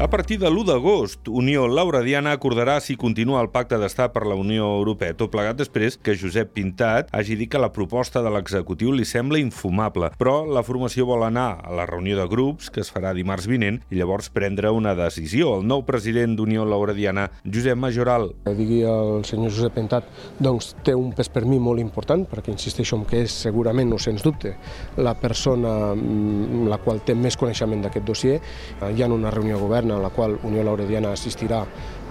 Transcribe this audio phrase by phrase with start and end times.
[0.00, 4.36] A partir de l'1 d'agost, Unió Lauradiana acordarà si continua el pacte d'estat per la
[4.38, 8.92] Unió Europea, tot plegat després que Josep Pintat hagi dit que la proposta de l'executiu
[8.94, 12.92] li sembla infumable, però la formació vol anar a la reunió de grups, que es
[12.94, 15.56] farà dimarts vinent, i llavors prendre una decisió.
[15.58, 18.28] El nou president d'Unió Lauradiana, Josep Majoral.
[18.46, 20.06] Digui el senyor Josep Pintat,
[20.38, 23.98] doncs té un pes per mi molt important, perquè insisteixo en que és segurament, o
[23.98, 24.54] sens dubte,
[24.94, 28.38] la persona mm, la qual té més coneixement d'aquest dossier.
[28.78, 31.64] Hi ha una reunió de govern a la qual Unió Laurediana assistirà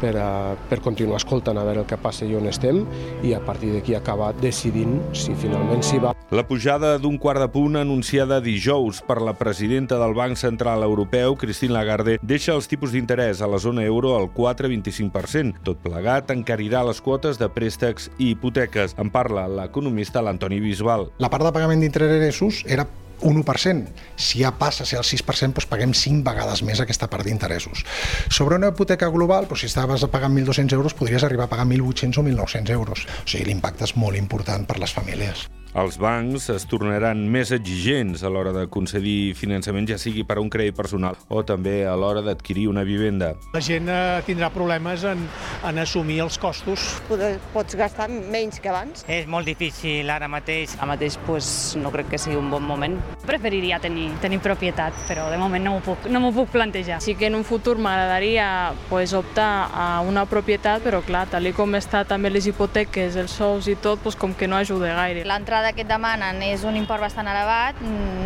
[0.00, 2.82] per, a, per continuar escoltant a veure el que passa i on estem
[3.24, 6.14] i a partir d'aquí acabar decidint si finalment s'hi va.
[6.34, 11.36] La pujada d'un quart de punt anunciada dijous per la presidenta del Banc Central Europeu,
[11.40, 15.62] Christine Lagarde, deixa els tipus d'interès a la zona euro al 4,25%.
[15.64, 18.96] Tot plegat encarirà les quotes de préstecs i hipoteques.
[19.00, 21.10] En parla l'economista l'Antoni Bisbal.
[21.22, 22.86] La part de pagament d'interessos era
[23.22, 23.86] un 1%.
[24.16, 27.84] Si ja passa a ser el 6%, doncs paguem 5 vegades més aquesta part d'interessos.
[28.28, 32.18] Sobre una hipoteca global, doncs si estaves pagant 1.200 euros, podries arribar a pagar 1.800
[32.18, 33.06] o 1.900 euros.
[33.24, 35.48] O sigui, l'impacte és molt important per les famílies.
[35.74, 40.42] Els bancs es tornaran més exigents a l'hora de concedir finançament, ja sigui per a
[40.44, 43.32] un crèdit personal o també a l'hora d'adquirir una vivenda.
[43.56, 45.24] La gent eh, tindrà problemes en,
[45.66, 46.84] en assumir els costos.
[47.50, 49.02] Pots gastar menys que abans.
[49.10, 50.76] És molt difícil ara mateix.
[50.78, 51.48] Ara mateix pues,
[51.82, 52.94] no crec que sigui un bon moment.
[53.26, 57.00] Preferiria tenir, tenir propietat, però de moment no m'ho puc, no puc plantejar.
[57.02, 58.46] Sí que en un futur m'agradaria
[58.92, 63.66] pues, optar a una propietat, però clar, tal com està també les hipoteques, els sous
[63.66, 65.26] i tot, pues, com que no ajuda gaire.
[65.64, 67.78] L'entrada que et demanen és un import bastant elevat,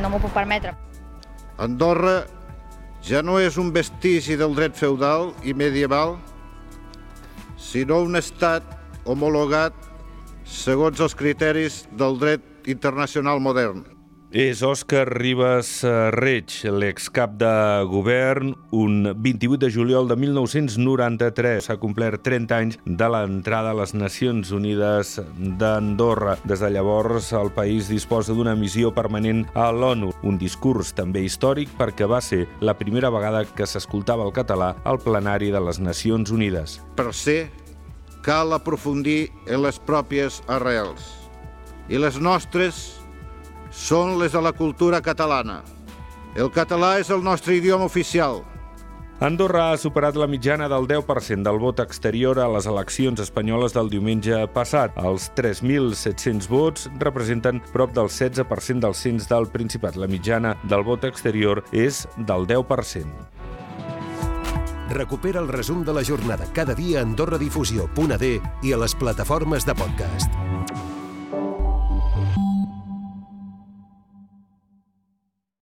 [0.02, 0.72] no m'ho puc permetre.
[1.62, 2.24] Andorra
[3.06, 6.16] ja no és un vestigi del dret feudal i medieval,
[7.54, 8.66] sinó un estat
[9.06, 9.76] homologat
[10.42, 13.86] segons els criteris del dret internacional modern.
[14.28, 15.70] És Òscar Ribas
[16.12, 17.48] Reig, l'excap de
[17.88, 18.50] govern.
[18.76, 24.50] Un 28 de juliol de 1993 s'ha complert 30 anys de l'entrada a les Nacions
[24.52, 25.14] Unides
[25.56, 26.36] d'Andorra.
[26.44, 30.12] Des de llavors, el país disposa d'una missió permanent a l'ONU.
[30.20, 35.00] Un discurs també històric perquè va ser la primera vegada que s'escoltava el català al
[35.00, 36.82] plenari de les Nacions Unides.
[37.00, 37.48] Per ser,
[38.20, 41.14] cal aprofundir en les pròpies arrels.
[41.88, 42.97] I les nostres
[43.70, 45.62] són les de la cultura catalana.
[46.36, 48.42] El català és el nostre idioma oficial.
[49.18, 53.90] Andorra ha superat la mitjana del 10% del vot exterior a les eleccions espanyoles del
[53.90, 54.94] diumenge passat.
[54.94, 59.98] Els 3.700 vots representen prop del 16% del cens del Principat.
[59.98, 63.10] La mitjana del vot exterior és del 10%.
[64.94, 69.74] Recupera el resum de la jornada cada dia a AndorraDifusió.d i a les plataformes de
[69.74, 70.37] podcast.